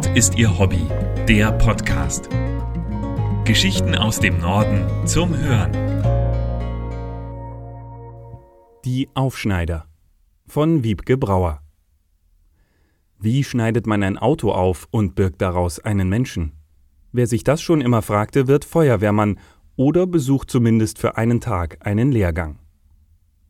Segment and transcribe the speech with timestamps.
[0.00, 0.86] Nord ist ihr Hobby,
[1.28, 2.30] der Podcast.
[3.44, 5.72] Geschichten aus dem Norden zum Hören.
[8.86, 9.84] Die Aufschneider
[10.46, 11.60] von Wiebke Brauer.
[13.18, 16.52] Wie schneidet man ein Auto auf und birgt daraus einen Menschen?
[17.12, 19.38] Wer sich das schon immer fragte, wird Feuerwehrmann
[19.76, 22.58] oder besucht zumindest für einen Tag einen Lehrgang.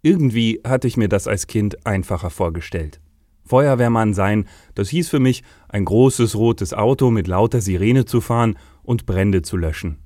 [0.00, 3.00] Irgendwie hatte ich mir das als Kind einfacher vorgestellt.
[3.46, 8.56] Feuerwehrmann sein, das hieß für mich, ein großes rotes Auto mit lauter Sirene zu fahren
[8.82, 9.98] und Brände zu löschen.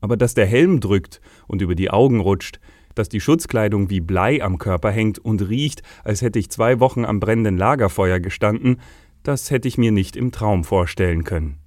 [0.00, 2.60] Aber dass der Helm drückt und über die Augen rutscht,
[2.94, 7.04] dass die Schutzkleidung wie Blei am Körper hängt und riecht, als hätte ich zwei Wochen
[7.04, 8.80] am brennenden Lagerfeuer gestanden,
[9.22, 11.58] das hätte ich mir nicht im Traum vorstellen können.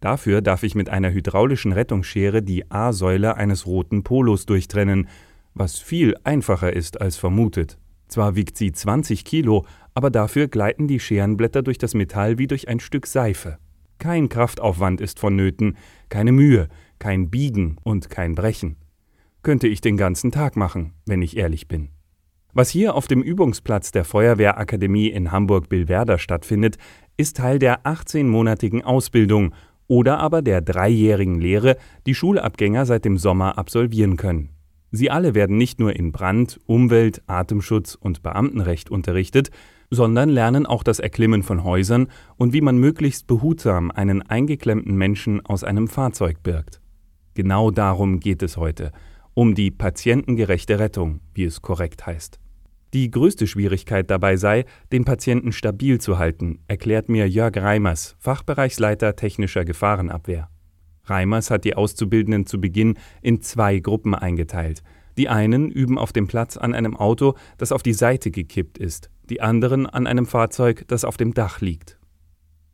[0.00, 5.08] Dafür darf ich mit einer hydraulischen Rettungsschere die A-Säule eines roten Polos durchtrennen,
[5.54, 7.78] was viel einfacher ist als vermutet.
[8.08, 12.68] Zwar wiegt sie 20 Kilo, aber dafür gleiten die Scherenblätter durch das Metall wie durch
[12.68, 13.58] ein Stück Seife.
[13.98, 15.76] Kein Kraftaufwand ist vonnöten,
[16.08, 16.68] keine Mühe,
[16.98, 18.76] kein Biegen und kein Brechen.
[19.42, 21.90] Könnte ich den ganzen Tag machen, wenn ich ehrlich bin.
[22.54, 26.76] Was hier auf dem Übungsplatz der Feuerwehrakademie in Hamburg-Billwerder stattfindet,
[27.16, 29.54] ist Teil der 18-monatigen Ausbildung
[29.88, 34.50] oder aber der dreijährigen Lehre, die Schulabgänger seit dem Sommer absolvieren können.
[34.90, 39.50] Sie alle werden nicht nur in Brand-, Umwelt-, Atemschutz und Beamtenrecht unterrichtet,
[39.92, 45.44] sondern lernen auch das Erklimmen von Häusern und wie man möglichst behutsam einen eingeklemmten Menschen
[45.44, 46.80] aus einem Fahrzeug birgt.
[47.34, 48.90] Genau darum geht es heute,
[49.34, 52.40] um die patientengerechte Rettung, wie es korrekt heißt.
[52.94, 59.14] Die größte Schwierigkeit dabei sei, den Patienten stabil zu halten, erklärt mir Jörg Reimers, Fachbereichsleiter
[59.14, 60.48] technischer Gefahrenabwehr.
[61.04, 64.82] Reimers hat die Auszubildenden zu Beginn in zwei Gruppen eingeteilt.
[65.18, 69.10] Die einen üben auf dem Platz an einem Auto, das auf die Seite gekippt ist,
[69.32, 71.98] die anderen an einem Fahrzeug, das auf dem Dach liegt.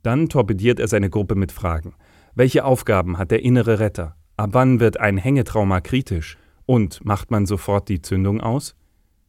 [0.02, 1.94] Dann torpediert er seine Gruppe mit Fragen.
[2.34, 4.16] Welche Aufgaben hat der innere Retter?
[4.36, 6.36] Ab wann wird ein Hängetrauma kritisch?
[6.66, 8.74] Und macht man sofort die Zündung aus?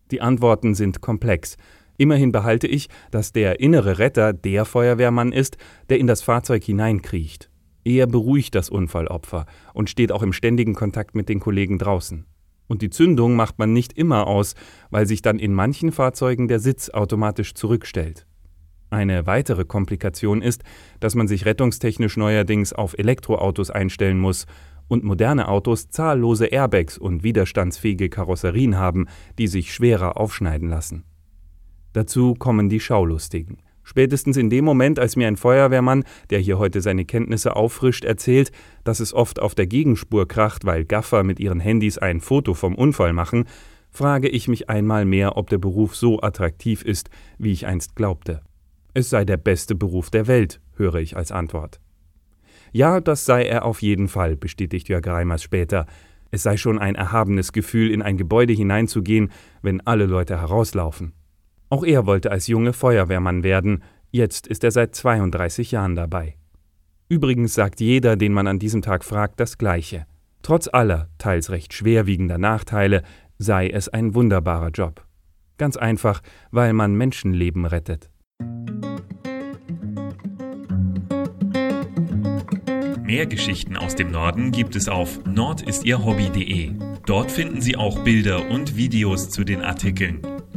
[0.10, 1.56] Die Antworten sind komplex.
[1.98, 5.58] Immerhin behalte ich, dass der innere Retter der Feuerwehrmann ist,
[5.90, 7.52] der in das Fahrzeug hineinkriecht.
[7.84, 9.46] Er beruhigt das Unfallopfer
[9.76, 12.26] und steht auch im ständigen Kontakt mit den Kollegen draußen.
[12.70, 14.54] Und die Zündung macht man nicht immer aus,
[14.92, 18.28] weil sich dann in manchen Fahrzeugen der Sitz automatisch zurückstellt.
[18.92, 20.64] Eine weitere Komplikation ist,
[21.00, 24.46] dass man sich rettungstechnisch neuerdings auf Elektroautos einstellen muss
[24.88, 29.08] und moderne Autos zahllose Airbags und widerstandsfähige Karosserien haben,
[29.40, 31.04] die sich schwerer aufschneiden lassen.
[31.94, 33.58] Dazu kommen die Schaulustigen.
[33.84, 38.52] Spätestens in dem Moment, als mir ein Feuerwehrmann, der hier heute seine Kenntnisse auffrischt, erzählt,
[38.84, 42.76] dass es oft auf der Gegenspur kracht, weil Gaffer mit ihren Handys ein Foto vom
[42.76, 43.46] Unfall machen,
[43.92, 48.42] frage ich mich einmal mehr, ob der Beruf so attraktiv ist, wie ich einst glaubte.
[48.94, 51.80] Es sei der beste Beruf der Welt, höre ich als Antwort.
[52.72, 55.88] Ja, das sei er auf jeden Fall, bestätigt Jörg Reimers später.
[56.32, 61.14] Es sei schon ein erhabenes Gefühl, in ein Gebäude hineinzugehen, wenn alle Leute herauslaufen.
[61.70, 66.36] Auch er wollte als Junge Feuerwehrmann werden, jetzt ist er seit 32 Jahren dabei.
[67.08, 70.06] Übrigens sagt jeder, den man an diesem Tag fragt, das Gleiche.
[70.42, 73.04] Trotz aller, teils recht schwerwiegender Nachteile,
[73.38, 75.06] sei es ein wunderbarer Job.
[75.58, 76.22] Ganz einfach,
[76.52, 78.10] weil man Menschenleben rettet.
[83.04, 86.74] Mehr Geschichten aus dem Norden gibt es auf nordistierhobby.de.
[87.06, 90.22] Dort finden Sie auch Bilder und Videos zu den Artikeln.